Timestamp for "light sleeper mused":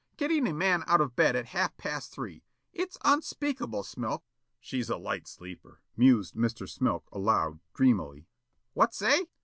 4.97-6.33